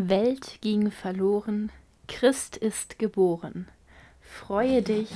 Welt 0.00 0.58
ging 0.60 0.92
verloren, 0.92 1.72
Christ 2.06 2.56
ist 2.56 3.00
geboren. 3.00 3.66
Freue 4.20 4.80
dich, 4.80 5.08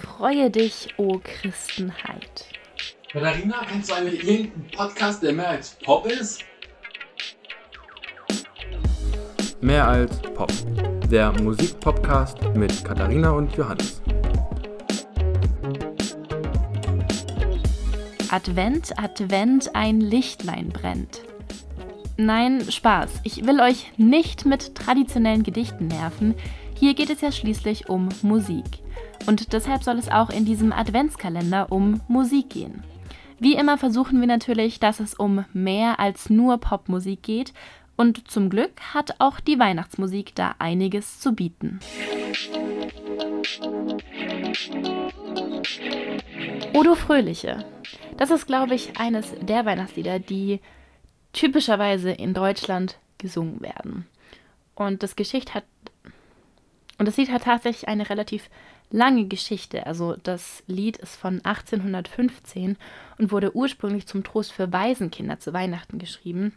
freue 0.00 0.50
dich, 0.50 0.94
o 0.96 1.20
Christenheit. 1.22 2.46
Katharina, 3.10 3.62
kennst 3.68 3.90
du 3.90 3.94
eigentlich 3.94 4.26
irgendeinen 4.26 4.70
Podcast, 4.70 5.22
der 5.22 5.34
mehr 5.34 5.50
als 5.50 5.76
Pop 5.84 6.06
ist? 6.06 6.42
Mehr 9.60 9.86
als 9.86 10.18
Pop. 10.22 10.50
Der 11.10 11.30
Musikpodcast 11.42 12.38
mit 12.54 12.82
Katharina 12.82 13.32
und 13.32 13.54
Johannes. 13.54 14.00
Advent, 18.30 18.98
Advent, 18.98 19.76
ein 19.76 20.00
Lichtlein 20.00 20.70
brennt. 20.70 21.20
Nein, 22.16 22.70
Spaß. 22.70 23.20
Ich 23.24 23.46
will 23.46 23.60
euch 23.60 23.92
nicht 23.96 24.44
mit 24.44 24.74
traditionellen 24.74 25.42
Gedichten 25.42 25.88
nerven. 25.88 26.34
Hier 26.78 26.94
geht 26.94 27.10
es 27.10 27.20
ja 27.20 27.32
schließlich 27.32 27.88
um 27.88 28.08
Musik. 28.22 28.64
Und 29.26 29.52
deshalb 29.52 29.82
soll 29.82 29.98
es 29.98 30.10
auch 30.10 30.30
in 30.30 30.44
diesem 30.44 30.72
Adventskalender 30.72 31.70
um 31.70 32.00
Musik 32.08 32.50
gehen. 32.50 32.82
Wie 33.38 33.54
immer 33.54 33.78
versuchen 33.78 34.20
wir 34.20 34.28
natürlich, 34.28 34.78
dass 34.78 35.00
es 35.00 35.14
um 35.14 35.44
mehr 35.52 35.98
als 35.98 36.30
nur 36.30 36.58
Popmusik 36.58 37.22
geht. 37.22 37.52
Und 37.96 38.30
zum 38.30 38.50
Glück 38.50 38.72
hat 38.94 39.16
auch 39.18 39.40
die 39.40 39.58
Weihnachtsmusik 39.58 40.34
da 40.34 40.54
einiges 40.58 41.20
zu 41.20 41.32
bieten. 41.32 41.80
Odo 46.74 46.94
Fröhliche. 46.94 47.64
Das 48.16 48.30
ist, 48.30 48.46
glaube 48.46 48.74
ich, 48.74 48.98
eines 48.98 49.34
der 49.40 49.64
Weihnachtslieder, 49.64 50.18
die 50.18 50.60
typischerweise 51.32 52.10
in 52.10 52.34
Deutschland 52.34 52.98
gesungen 53.18 53.60
werden. 53.60 54.06
Und 54.74 55.02
das 55.02 55.16
Geschicht 55.16 55.54
hat 55.54 55.64
und 56.98 57.06
das 57.06 57.16
Lied 57.16 57.32
hat 57.32 57.42
tatsächlich 57.42 57.88
eine 57.88 58.08
relativ 58.10 58.48
lange 58.92 59.26
Geschichte. 59.26 59.86
Also 59.86 60.14
das 60.22 60.62
Lied 60.68 60.98
ist 60.98 61.16
von 61.16 61.44
1815 61.44 62.76
und 63.18 63.32
wurde 63.32 63.56
ursprünglich 63.56 64.06
zum 64.06 64.22
Trost 64.22 64.52
für 64.52 64.72
Waisenkinder 64.72 65.40
zu 65.40 65.52
Weihnachten 65.52 65.98
geschrieben. 65.98 66.52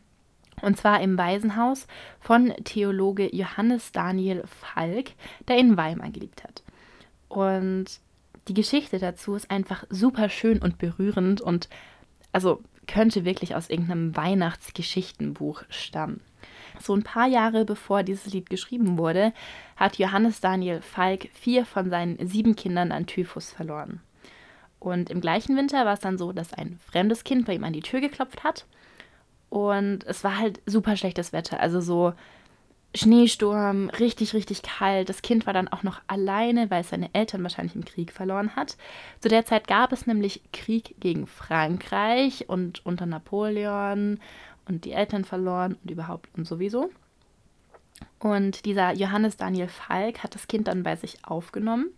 Und 0.61 0.77
zwar 0.77 1.01
im 1.01 1.17
Waisenhaus 1.17 1.87
von 2.19 2.53
Theologe 2.63 3.35
Johannes 3.35 3.91
Daniel 3.91 4.43
Falk, 4.45 5.13
der 5.47 5.57
in 5.57 5.77
Weimar 5.77 6.11
gelebt 6.11 6.43
hat. 6.43 6.61
Und 7.27 7.85
die 8.47 8.53
Geschichte 8.53 8.99
dazu 8.99 9.35
ist 9.35 9.49
einfach 9.49 9.85
super 9.89 10.29
schön 10.29 10.59
und 10.59 10.77
berührend 10.77 11.41
und 11.41 11.69
also 12.31 12.61
könnte 12.87 13.25
wirklich 13.25 13.55
aus 13.55 13.69
irgendeinem 13.69 14.15
Weihnachtsgeschichtenbuch 14.15 15.63
stammen. 15.69 16.21
So 16.79 16.93
ein 16.95 17.03
paar 17.03 17.27
Jahre 17.27 17.65
bevor 17.65 18.03
dieses 18.03 18.33
Lied 18.33 18.49
geschrieben 18.49 18.97
wurde, 18.97 19.33
hat 19.75 19.97
Johannes 19.97 20.41
Daniel 20.41 20.81
Falk 20.81 21.29
vier 21.33 21.65
von 21.65 21.89
seinen 21.89 22.27
sieben 22.27 22.55
Kindern 22.55 22.91
an 22.91 23.05
Typhus 23.05 23.51
verloren. 23.51 24.01
Und 24.79 25.09
im 25.09 25.21
gleichen 25.21 25.55
Winter 25.57 25.85
war 25.85 25.93
es 25.93 25.99
dann 25.99 26.17
so, 26.17 26.31
dass 26.31 26.53
ein 26.53 26.79
fremdes 26.85 27.23
Kind 27.23 27.45
bei 27.45 27.55
ihm 27.55 27.63
an 27.63 27.73
die 27.73 27.81
Tür 27.81 28.01
geklopft 28.01 28.43
hat. 28.43 28.65
Und 29.49 30.03
es 30.05 30.23
war 30.23 30.37
halt 30.37 30.61
super 30.65 30.97
schlechtes 30.97 31.33
Wetter, 31.33 31.59
also 31.59 31.79
so 31.79 32.13
Schneesturm, 32.95 33.89
richtig, 33.89 34.33
richtig 34.33 34.61
kalt. 34.61 35.09
Das 35.09 35.21
Kind 35.21 35.45
war 35.45 35.53
dann 35.53 35.67
auch 35.67 35.83
noch 35.83 36.01
alleine, 36.07 36.71
weil 36.71 36.81
es 36.81 36.89
seine 36.89 37.09
Eltern 37.13 37.43
wahrscheinlich 37.43 37.75
im 37.75 37.83
Krieg 37.83 38.11
verloren 38.11 38.55
hat. 38.55 38.77
Zu 39.19 39.27
der 39.27 39.45
Zeit 39.45 39.67
gab 39.67 39.91
es 39.91 40.07
nämlich 40.07 40.41
Krieg 40.53 40.95
gegen 40.99 41.27
Frankreich 41.27 42.47
und 42.47 42.85
unter 42.85 43.05
Napoleon 43.05 44.19
und 44.67 44.85
die 44.85 44.93
Eltern 44.93 45.25
verloren 45.25 45.77
und 45.83 45.91
überhaupt 45.91 46.29
und 46.37 46.47
sowieso. 46.47 46.89
Und 48.19 48.65
dieser 48.65 48.93
Johannes 48.93 49.37
Daniel 49.37 49.67
Falk 49.67 50.23
hat 50.23 50.33
das 50.33 50.47
Kind 50.47 50.67
dann 50.67 50.83
bei 50.83 50.95
sich 50.95 51.17
aufgenommen. 51.25 51.89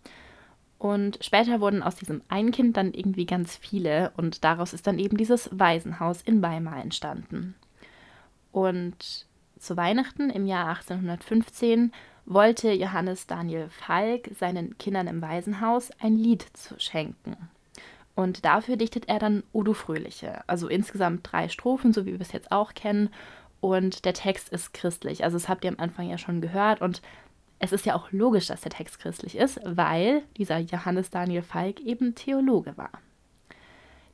Und 0.78 1.18
später 1.22 1.60
wurden 1.60 1.82
aus 1.82 1.96
diesem 1.96 2.22
einen 2.28 2.52
Kind 2.52 2.76
dann 2.76 2.92
irgendwie 2.92 3.26
ganz 3.26 3.56
viele 3.56 4.12
und 4.16 4.44
daraus 4.44 4.72
ist 4.72 4.86
dann 4.86 4.98
eben 4.98 5.16
dieses 5.16 5.48
Waisenhaus 5.52 6.22
in 6.22 6.42
Weimar 6.42 6.80
entstanden. 6.80 7.56
Und 8.52 9.26
zu 9.58 9.76
Weihnachten 9.76 10.30
im 10.30 10.46
Jahr 10.46 10.68
1815 10.68 11.92
wollte 12.24 12.72
Johannes 12.72 13.26
Daniel 13.26 13.68
Falk 13.70 14.30
seinen 14.38 14.76
Kindern 14.78 15.06
im 15.06 15.22
Waisenhaus 15.22 15.90
ein 16.00 16.16
Lied 16.16 16.46
schenken. 16.76 17.36
Und 18.14 18.44
dafür 18.44 18.76
dichtet 18.76 19.08
er 19.08 19.18
dann 19.18 19.44
Odo 19.52 19.72
Fröhliche, 19.72 20.42
also 20.48 20.68
insgesamt 20.68 21.30
drei 21.30 21.48
Strophen, 21.48 21.92
so 21.92 22.04
wie 22.04 22.12
wir 22.12 22.20
es 22.20 22.32
jetzt 22.32 22.50
auch 22.50 22.74
kennen. 22.74 23.10
Und 23.60 24.04
der 24.04 24.12
Text 24.12 24.48
ist 24.48 24.74
christlich. 24.74 25.24
Also 25.24 25.36
das 25.36 25.48
habt 25.48 25.64
ihr 25.64 25.70
am 25.70 25.78
Anfang 25.78 26.08
ja 26.08 26.18
schon 26.18 26.40
gehört. 26.40 26.80
Und 26.80 27.00
es 27.60 27.72
ist 27.72 27.86
ja 27.86 27.94
auch 27.94 28.12
logisch, 28.12 28.46
dass 28.48 28.60
der 28.60 28.72
Text 28.72 28.98
christlich 28.98 29.36
ist, 29.36 29.60
weil 29.64 30.22
dieser 30.36 30.58
Johannes 30.58 31.10
Daniel 31.10 31.42
Falk 31.42 31.80
eben 31.80 32.14
Theologe 32.14 32.76
war. 32.76 32.90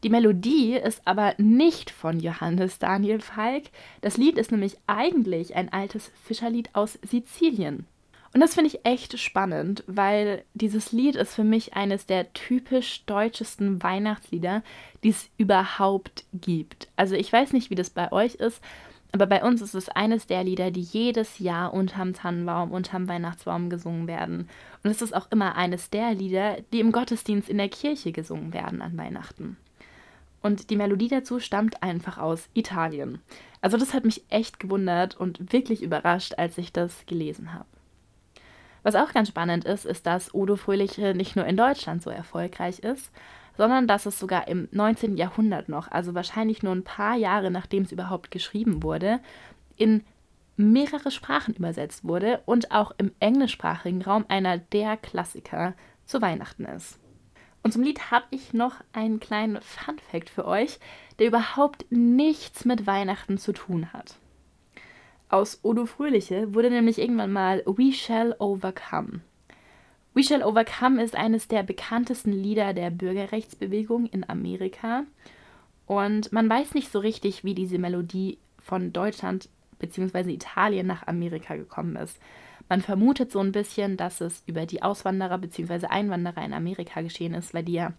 Die 0.04 0.10
Melodie 0.10 0.75
ist 0.75 1.00
aber 1.06 1.34
nicht 1.38 1.91
von 1.91 2.20
Johannes 2.20 2.78
Daniel 2.78 3.22
Falk. 3.22 3.70
Das 4.03 4.19
Lied 4.19 4.37
ist 4.37 4.53
nämlich 4.53 4.76
eigentlich 4.87 5.56
ein 5.56 5.72
altes 5.72 6.12
Fischerlied 6.22 6.69
aus 6.75 6.98
Sizilien. 7.03 7.87
Und 8.34 8.41
das 8.41 8.54
finde 8.54 8.69
ich 8.69 8.84
echt 8.84 9.19
spannend, 9.19 9.82
weil 9.87 10.44
dieses 10.53 10.92
Lied 10.92 11.16
ist 11.16 11.34
für 11.34 11.44
mich 11.44 11.72
eines 11.72 12.04
der 12.04 12.34
typisch 12.34 13.06
deutschesten 13.06 13.82
Weihnachtslieder, 13.82 14.62
die 15.03 15.09
es 15.09 15.31
überhaupt 15.38 16.25
gibt. 16.34 16.88
Also 16.97 17.15
ich 17.15 17.32
weiß 17.32 17.54
nicht, 17.54 17.71
wie 17.71 17.75
das 17.75 17.88
bei 17.88 18.12
euch 18.12 18.34
ist, 18.34 18.60
aber 19.12 19.25
bei 19.25 19.42
uns 19.42 19.62
ist 19.62 19.75
es 19.75 19.88
eines 19.88 20.26
der 20.26 20.44
Lieder, 20.44 20.71
die 20.71 20.82
jedes 20.82 21.38
Jahr 21.38 21.72
unterm 21.72 22.12
Tannenbaum, 22.12 22.72
unterm 22.72 23.09
Weihnachtsbaum 23.09 23.71
gesungen 23.71 24.06
werden. 24.06 24.50
Und 24.82 24.91
es 24.91 25.00
ist 25.00 25.16
auch 25.16 25.31
immer 25.31 25.56
eines 25.56 25.88
der 25.88 26.12
Lieder, 26.12 26.59
die 26.75 26.81
im 26.81 26.92
Gottesdienst 26.92 27.48
in 27.48 27.56
der 27.56 27.71
Kirche 27.71 28.12
gesungen 28.12 28.53
werden 28.53 28.82
an 28.82 28.98
Weihnachten. 28.98 29.56
Und 30.44 30.69
die 30.69 30.77
Melodie 30.77 31.09
dazu 31.09 31.41
stammt 31.41 31.82
einfach 31.82 32.19
aus 32.19 32.50
Italien. 32.53 33.22
Also 33.62 33.78
das 33.78 33.94
hat 33.94 34.05
mich 34.05 34.25
echt 34.28 34.60
gewundert 34.60 35.16
und 35.16 35.55
wirklich 35.55 35.82
überrascht, 35.82 36.34
als 36.37 36.59
ich 36.59 36.71
das 36.71 37.06
gelesen 37.06 37.55
habe. 37.55 37.65
Was 38.83 38.94
auch 38.94 39.15
ganz 39.15 39.28
spannend 39.28 39.65
ist, 39.65 39.87
ist, 39.87 40.04
dass 40.04 40.34
Odo 40.34 40.56
Fröhliche 40.56 41.15
nicht 41.15 41.34
nur 41.34 41.47
in 41.47 41.56
Deutschland 41.56 42.03
so 42.03 42.10
erfolgreich 42.10 42.81
ist, 42.81 43.10
sondern 43.56 43.87
dass 43.87 44.04
es 44.04 44.19
sogar 44.19 44.47
im 44.47 44.69
19. 44.71 45.16
Jahrhundert 45.16 45.71
noch, 45.71 45.91
also 45.91 46.15
wahrscheinlich 46.15 46.62
nur 46.62 46.75
ein 46.75 46.84
paar 46.84 47.16
Jahre 47.16 47.50
nachdem 47.50 47.84
es 47.84 47.93
überhaupt 47.93 48.31
geschrieben 48.31 48.83
wurde, 48.83 49.21
in 49.77 50.04
mehrere 50.59 51.10
Sprachen 51.10 51.54
übersetzt 51.54 52.04
wurde 52.04 52.43
und 52.44 52.71
auch 52.71 52.93
im 52.99 53.12
englischsprachigen 53.19 54.03
Raum 54.03 54.27
einer 54.28 54.59
der 54.59 54.99
Klassiker 54.99 55.72
zu 56.04 56.21
Weihnachten 56.21 56.66
ist. 56.66 56.99
Und 57.64 57.72
zum 57.72 57.82
Lied 57.82 58.10
habe 58.10 58.26
ich 58.30 58.52
noch 58.52 58.75
einen 58.92 59.19
kleinen 59.20 59.60
Fun 59.62 59.98
Fact 59.98 60.28
für 60.28 60.44
euch, 60.44 60.78
der 61.19 61.26
überhaupt 61.26 61.86
nichts 61.91 62.66
mit 62.66 62.86
Weihnachten 62.86 63.38
zu 63.38 63.52
tun 63.52 63.92
hat. 63.92 64.16
Aus 65.30 65.60
Odo 65.62 65.86
Fröhliche 65.86 66.54
wurde 66.54 66.70
nämlich 66.70 66.98
irgendwann 66.98 67.32
mal 67.32 67.62
We 67.64 67.92
Shall 67.92 68.36
Overcome. 68.38 69.20
We 70.12 70.22
Shall 70.22 70.44
Overcome 70.44 71.03
ist 71.03 71.16
eines 71.16 71.48
der 71.48 71.62
bekanntesten 71.62 72.32
Lieder 72.32 72.74
der 72.74 72.91
Bürgerrechtsbewegung 72.91 74.06
in 74.06 74.28
Amerika. 74.28 75.04
Und 75.86 76.32
man 76.32 76.48
weiß 76.48 76.74
nicht 76.74 76.92
so 76.92 76.98
richtig, 76.98 77.44
wie 77.44 77.54
diese 77.54 77.78
Melodie 77.78 78.38
von 78.58 78.92
Deutschland 78.92 79.48
bzw. 79.78 80.34
Italien 80.34 80.86
nach 80.86 81.06
Amerika 81.06 81.56
gekommen 81.56 81.97
ist. 81.97 82.20
Man 82.69 82.80
vermutet 82.80 83.30
so 83.30 83.41
ein 83.41 83.52
bisschen, 83.52 83.97
dass 83.97 84.20
es 84.20 84.42
über 84.47 84.66
die 84.66 84.82
Auswanderer 84.82 85.38
bzw. 85.38 85.86
Einwanderer 85.86 86.44
in 86.44 86.54
Amerika 86.54 87.02
geschehen 87.02 87.34
ist, 87.34 87.54
weil 87.54 87.64
die 87.64 87.75
ja 87.75 87.92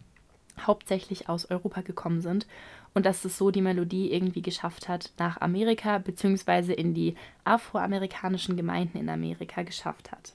hauptsächlich 0.60 1.30
aus 1.30 1.50
Europa 1.50 1.82
gekommen 1.82 2.22
sind 2.22 2.48
und 2.94 3.06
dass 3.06 3.26
es 3.26 3.38
so 3.38 3.52
die 3.52 3.62
Melodie 3.62 4.12
irgendwie 4.12 4.42
geschafft 4.42 4.88
hat, 4.88 5.12
nach 5.20 5.42
Amerika 5.42 5.98
bzw. 5.98 6.74
in 6.74 6.94
die 6.94 7.16
afroamerikanischen 7.44 8.56
Gemeinden 8.56 8.98
in 8.98 9.10
Amerika 9.10 9.64
geschafft 9.64 10.12
hat. 10.12 10.34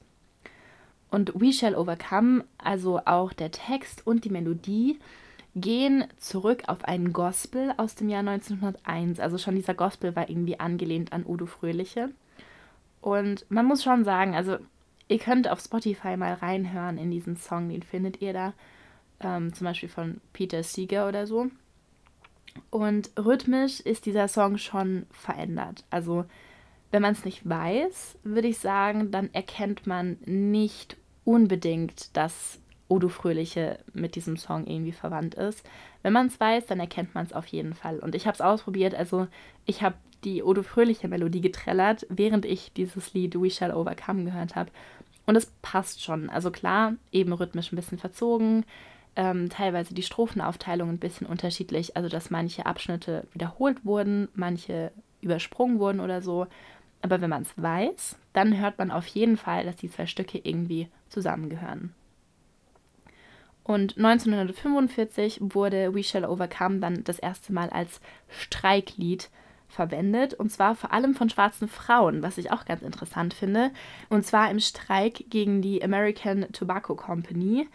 Und 1.10 1.32
We 1.40 1.52
Shall 1.52 1.74
Overcome, 1.74 2.44
also 2.58 3.00
auch 3.04 3.32
der 3.32 3.50
Text 3.50 4.06
und 4.06 4.24
die 4.24 4.30
Melodie, 4.30 5.00
gehen 5.56 6.04
zurück 6.18 6.64
auf 6.68 6.84
einen 6.84 7.12
Gospel 7.12 7.72
aus 7.76 7.96
dem 7.96 8.08
Jahr 8.08 8.20
1901. 8.20 9.18
Also 9.18 9.36
schon 9.36 9.56
dieser 9.56 9.74
Gospel 9.74 10.14
war 10.14 10.30
irgendwie 10.30 10.60
angelehnt 10.60 11.12
an 11.12 11.26
Udo 11.26 11.46
Fröhliche. 11.46 12.10
Und 13.00 13.46
man 13.50 13.66
muss 13.66 13.82
schon 13.82 14.04
sagen, 14.04 14.34
also 14.34 14.58
ihr 15.08 15.18
könnt 15.18 15.48
auf 15.48 15.60
Spotify 15.60 16.16
mal 16.16 16.34
reinhören 16.34 16.98
in 16.98 17.10
diesen 17.10 17.36
Song, 17.36 17.68
den 17.68 17.82
findet 17.82 18.20
ihr 18.20 18.32
da. 18.32 18.52
Ähm, 19.20 19.52
zum 19.52 19.66
Beispiel 19.66 19.88
von 19.88 20.20
Peter 20.32 20.62
Seeger 20.62 21.08
oder 21.08 21.26
so. 21.26 21.48
Und 22.70 23.10
rhythmisch 23.18 23.80
ist 23.80 24.06
dieser 24.06 24.28
Song 24.28 24.58
schon 24.58 25.06
verändert. 25.10 25.84
Also 25.90 26.24
wenn 26.90 27.02
man 27.02 27.12
es 27.12 27.24
nicht 27.24 27.48
weiß, 27.48 28.18
würde 28.24 28.48
ich 28.48 28.58
sagen, 28.58 29.10
dann 29.10 29.32
erkennt 29.32 29.86
man 29.86 30.18
nicht 30.24 30.96
unbedingt, 31.24 32.16
dass 32.16 32.60
Odo 32.88 33.08
Fröhliche 33.08 33.78
mit 33.92 34.16
diesem 34.16 34.36
Song 34.36 34.66
irgendwie 34.66 34.92
verwandt 34.92 35.36
ist. 35.36 35.64
Wenn 36.02 36.12
man 36.12 36.26
es 36.26 36.40
weiß, 36.40 36.66
dann 36.66 36.80
erkennt 36.80 37.14
man 37.14 37.24
es 37.24 37.32
auf 37.32 37.46
jeden 37.46 37.74
Fall. 37.74 38.00
Und 38.00 38.16
ich 38.16 38.26
habe 38.26 38.34
es 38.34 38.40
ausprobiert, 38.40 38.94
also 38.94 39.28
ich 39.64 39.82
habe 39.82 39.94
die 40.24 40.42
Odo 40.42 40.62
Fröhliche 40.62 41.08
Melodie 41.08 41.40
getrellert, 41.40 42.06
während 42.08 42.44
ich 42.44 42.72
dieses 42.72 43.14
Lied 43.14 43.40
We 43.40 43.50
Shall 43.50 43.74
Overcome 43.74 44.24
gehört 44.24 44.54
habe. 44.54 44.70
Und 45.26 45.36
es 45.36 45.46
passt 45.62 46.02
schon. 46.02 46.30
Also 46.30 46.50
klar, 46.50 46.94
eben 47.12 47.32
rhythmisch 47.32 47.72
ein 47.72 47.76
bisschen 47.76 47.98
verzogen, 47.98 48.64
ähm, 49.16 49.48
teilweise 49.48 49.94
die 49.94 50.02
Strophenaufteilung 50.02 50.88
ein 50.88 50.98
bisschen 50.98 51.26
unterschiedlich. 51.26 51.96
Also 51.96 52.08
dass 52.08 52.30
manche 52.30 52.66
Abschnitte 52.66 53.26
wiederholt 53.32 53.84
wurden, 53.84 54.28
manche 54.34 54.92
übersprungen 55.20 55.78
wurden 55.78 56.00
oder 56.00 56.22
so. 56.22 56.46
Aber 57.02 57.20
wenn 57.20 57.30
man 57.30 57.42
es 57.42 57.52
weiß, 57.56 58.18
dann 58.32 58.58
hört 58.58 58.78
man 58.78 58.90
auf 58.90 59.06
jeden 59.06 59.36
Fall, 59.36 59.64
dass 59.64 59.76
die 59.76 59.90
zwei 59.90 60.06
Stücke 60.06 60.38
irgendwie 60.42 60.88
zusammengehören. 61.08 61.94
Und 63.62 63.96
1945 63.98 65.38
wurde 65.40 65.94
We 65.94 66.02
Shall 66.02 66.24
Overcome 66.24 66.80
dann 66.80 67.04
das 67.04 67.18
erste 67.18 67.52
Mal 67.52 67.70
als 67.70 68.00
Streiklied 68.28 69.30
verwendet. 69.70 70.34
Und 70.34 70.50
zwar 70.50 70.74
vor 70.74 70.92
allem 70.92 71.14
von 71.14 71.30
schwarzen 71.30 71.68
Frauen, 71.68 72.22
was 72.22 72.38
ich 72.38 72.52
auch 72.52 72.64
ganz 72.64 72.82
interessant 72.82 73.34
finde. 73.34 73.70
Und 74.08 74.26
zwar 74.26 74.50
im 74.50 74.60
Streik 74.60 75.24
gegen 75.30 75.62
die 75.62 75.82
American 75.82 76.46
Tobacco 76.52 76.94
Company. 76.94 77.68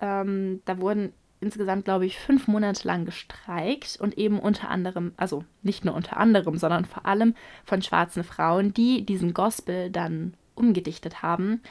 Ähm, 0.00 0.60
da 0.64 0.80
wurden 0.80 1.12
insgesamt, 1.40 1.84
glaube 1.84 2.06
ich, 2.06 2.18
fünf 2.18 2.48
Monate 2.48 2.86
lang 2.86 3.04
gestreikt 3.04 3.98
und 4.00 4.18
eben 4.18 4.40
unter 4.40 4.70
anderem, 4.70 5.12
also 5.16 5.44
nicht 5.62 5.84
nur 5.84 5.94
unter 5.94 6.16
anderem, 6.16 6.58
sondern 6.58 6.84
vor 6.84 7.06
allem 7.06 7.34
von 7.64 7.80
schwarzen 7.82 8.24
Frauen, 8.24 8.74
die 8.74 9.06
diesen 9.06 9.34
Gospel 9.34 9.90
dann 9.90 10.34
umgedichtet 10.54 11.22
haben. 11.22 11.62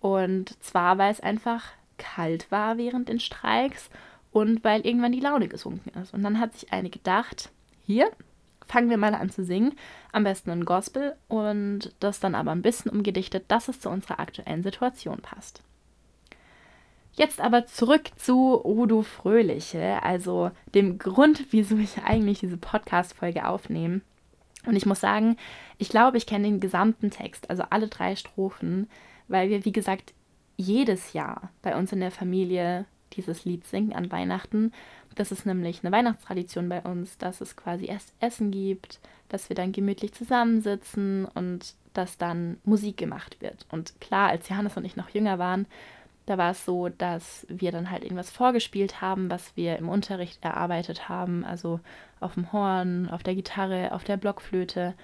Und 0.00 0.62
zwar, 0.62 0.98
weil 0.98 1.12
es 1.12 1.20
einfach 1.20 1.64
kalt 1.96 2.50
war 2.50 2.78
während 2.78 3.08
den 3.08 3.20
Streiks 3.20 3.90
und 4.32 4.64
weil 4.64 4.86
irgendwann 4.86 5.12
die 5.12 5.20
Laune 5.20 5.48
gesunken 5.48 5.98
ist. 6.00 6.14
Und 6.14 6.22
dann 6.22 6.38
hat 6.38 6.54
sich 6.54 6.72
eine 6.72 6.90
gedacht, 6.90 7.50
hier, 7.86 8.10
fangen 8.70 8.88
wir 8.88 8.98
mal 8.98 9.14
an 9.14 9.30
zu 9.30 9.44
singen, 9.44 9.74
am 10.12 10.24
besten 10.24 10.50
ein 10.50 10.64
Gospel 10.64 11.16
und 11.28 11.92
das 11.98 12.20
dann 12.20 12.34
aber 12.34 12.52
ein 12.52 12.62
bisschen 12.62 12.90
umgedichtet, 12.90 13.44
dass 13.48 13.68
es 13.68 13.80
zu 13.80 13.90
unserer 13.90 14.20
aktuellen 14.20 14.62
Situation 14.62 15.18
passt. 15.18 15.62
Jetzt 17.12 17.40
aber 17.40 17.66
zurück 17.66 18.10
zu 18.16 18.64
Odo 18.64 19.02
Fröhliche, 19.02 20.02
also 20.02 20.52
dem 20.74 20.98
Grund, 20.98 21.46
wieso 21.50 21.76
ich 21.76 21.98
eigentlich 22.04 22.38
diese 22.38 22.56
Podcast-Folge 22.56 23.46
aufnehme. 23.46 24.02
Und 24.66 24.76
ich 24.76 24.86
muss 24.86 25.00
sagen, 25.00 25.36
ich 25.78 25.88
glaube, 25.88 26.16
ich 26.18 26.26
kenne 26.26 26.44
den 26.44 26.60
gesamten 26.60 27.10
Text, 27.10 27.50
also 27.50 27.64
alle 27.70 27.88
drei 27.88 28.14
Strophen, 28.14 28.88
weil 29.26 29.50
wir, 29.50 29.64
wie 29.64 29.72
gesagt, 29.72 30.14
jedes 30.56 31.12
Jahr 31.12 31.50
bei 31.62 31.76
uns 31.76 31.92
in 31.92 32.00
der 32.00 32.10
Familie 32.10 32.84
dieses 33.12 33.44
Lied 33.44 33.66
singen 33.66 33.92
an 33.92 34.10
Weihnachten. 34.10 34.72
Das 35.14 35.32
ist 35.32 35.46
nämlich 35.46 35.82
eine 35.82 35.92
Weihnachtstradition 35.92 36.68
bei 36.68 36.80
uns, 36.82 37.18
dass 37.18 37.40
es 37.40 37.56
quasi 37.56 37.86
erst 37.86 38.12
Essen 38.20 38.50
gibt, 38.50 39.00
dass 39.28 39.48
wir 39.48 39.56
dann 39.56 39.72
gemütlich 39.72 40.12
zusammensitzen 40.12 41.24
und 41.24 41.74
dass 41.94 42.18
dann 42.18 42.58
Musik 42.64 42.96
gemacht 42.96 43.40
wird. 43.40 43.66
Und 43.70 44.00
klar, 44.00 44.28
als 44.28 44.48
Johannes 44.48 44.76
und 44.76 44.84
ich 44.84 44.96
noch 44.96 45.10
jünger 45.10 45.38
waren, 45.38 45.66
da 46.26 46.38
war 46.38 46.52
es 46.52 46.64
so, 46.64 46.88
dass 46.88 47.44
wir 47.48 47.72
dann 47.72 47.90
halt 47.90 48.04
irgendwas 48.04 48.30
vorgespielt 48.30 49.00
haben, 49.00 49.30
was 49.30 49.56
wir 49.56 49.76
im 49.78 49.88
Unterricht 49.88 50.44
erarbeitet 50.44 51.08
haben, 51.08 51.44
also 51.44 51.80
auf 52.20 52.34
dem 52.34 52.52
Horn, 52.52 53.08
auf 53.10 53.22
der 53.22 53.34
Gitarre, 53.34 53.92
auf 53.92 54.04
der 54.04 54.16
Blockflöte 54.16 54.94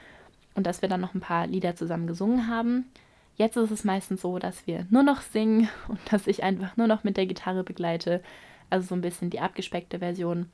und 0.55 0.67
dass 0.67 0.83
wir 0.83 0.89
dann 0.89 1.01
noch 1.01 1.15
ein 1.15 1.21
paar 1.21 1.47
Lieder 1.47 1.75
zusammen 1.75 2.07
gesungen 2.07 2.49
haben. 2.49 2.87
Jetzt 3.37 3.57
ist 3.57 3.71
es 3.71 3.85
meistens 3.85 4.23
so, 4.23 4.39
dass 4.39 4.67
wir 4.67 4.87
nur 4.91 5.03
noch 5.03 5.21
singen 5.21 5.69
und 5.89 6.01
dass 6.11 6.27
ich 6.27 6.43
einfach 6.43 6.77
nur 6.77 6.87
noch 6.87 7.05
mit 7.05 7.17
der 7.17 7.27
Gitarre 7.27 7.65
begleite. 7.65 8.23
Also 8.71 8.89
so 8.89 8.95
ein 8.95 9.03
bisschen 9.03 9.31
die 9.31 9.41
abgespeckte 9.41 10.01
Version. 10.01 10.51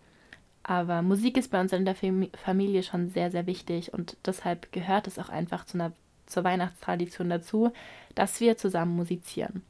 Aber 0.65 1.03
Musik 1.03 1.37
ist 1.37 1.51
bei 1.51 1.61
uns 1.61 1.73
in 1.73 1.85
der 1.85 1.97
Familie 1.97 2.83
schon 2.83 3.09
sehr, 3.09 3.31
sehr 3.31 3.47
wichtig 3.47 3.93
und 3.93 4.17
deshalb 4.25 4.71
gehört 4.71 5.09
es 5.09 5.19
auch 5.19 5.29
einfach 5.29 5.65
zu 5.65 5.77
einer, 5.77 5.93
zur 6.27 6.45
Weihnachtstradition 6.45 7.31
dazu, 7.31 7.73
dass 8.15 8.41
wir 8.41 8.57
zusammen 8.57 8.95
musizieren. 8.95 9.63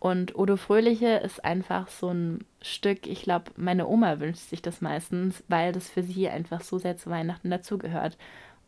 Und 0.00 0.36
Odo 0.36 0.56
Fröhliche 0.56 1.16
ist 1.18 1.44
einfach 1.44 1.88
so 1.88 2.10
ein 2.10 2.44
Stück, 2.60 3.06
ich 3.06 3.22
glaube, 3.22 3.52
meine 3.56 3.86
Oma 3.86 4.18
wünscht 4.18 4.50
sich 4.50 4.60
das 4.60 4.80
meistens, 4.80 5.42
weil 5.48 5.72
das 5.72 5.88
für 5.88 6.02
sie 6.02 6.28
einfach 6.28 6.62
so 6.62 6.78
sehr 6.78 6.96
zu 6.96 7.10
Weihnachten 7.10 7.48
dazugehört. 7.50 8.18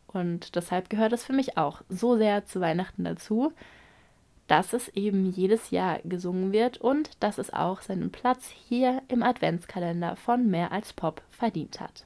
Und 0.07 0.55
deshalb 0.55 0.89
gehört 0.89 1.13
es 1.13 1.25
für 1.25 1.33
mich 1.33 1.57
auch 1.57 1.81
so 1.89 2.17
sehr 2.17 2.45
zu 2.45 2.61
Weihnachten 2.61 3.03
dazu, 3.03 3.51
dass 4.47 4.73
es 4.73 4.89
eben 4.89 5.29
jedes 5.29 5.71
Jahr 5.71 5.99
gesungen 6.03 6.51
wird 6.51 6.77
und 6.77 7.11
dass 7.19 7.37
es 7.37 7.53
auch 7.53 7.81
seinen 7.81 8.11
Platz 8.11 8.49
hier 8.67 9.01
im 9.07 9.23
Adventskalender 9.23 10.15
von 10.15 10.49
Mehr 10.49 10.71
als 10.71 10.93
Pop 10.93 11.21
verdient 11.29 11.79
hat. 11.79 12.05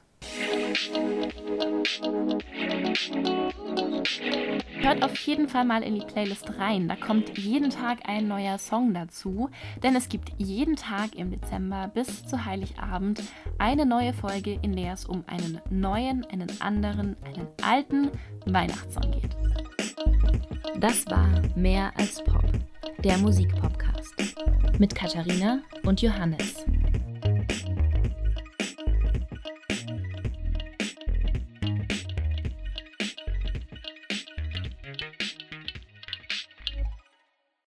Hört 4.81 5.03
auf 5.03 5.15
jeden 5.17 5.47
Fall 5.47 5.65
mal 5.65 5.83
in 5.83 5.95
die 5.95 6.05
Playlist 6.05 6.57
rein. 6.57 6.87
Da 6.87 6.95
kommt 6.95 7.37
jeden 7.37 7.69
Tag 7.69 7.99
ein 8.05 8.27
neuer 8.27 8.57
Song 8.57 8.93
dazu, 8.93 9.49
denn 9.83 9.95
es 9.95 10.09
gibt 10.09 10.31
jeden 10.37 10.75
Tag 10.75 11.15
im 11.15 11.31
Dezember 11.31 11.89
bis 11.93 12.25
zu 12.25 12.45
Heiligabend 12.45 13.21
eine 13.57 13.85
neue 13.85 14.13
Folge, 14.13 14.57
in 14.61 14.75
der 14.75 14.93
es 14.93 15.05
um 15.05 15.23
einen 15.27 15.61
neuen, 15.69 16.25
einen 16.25 16.49
anderen, 16.61 17.15
einen 17.23 17.47
alten 17.63 18.11
Weihnachtssong 18.45 19.11
geht. 19.11 19.50
Das 20.79 21.05
war 21.07 21.27
Mehr 21.55 21.91
als 21.97 22.23
Pop, 22.23 22.43
der 23.03 23.17
Musikpodcast 23.17 24.15
mit 24.79 24.95
Katharina 24.95 25.59
und 25.83 26.01
Johannes. 26.01 26.65